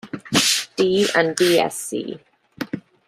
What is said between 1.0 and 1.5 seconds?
and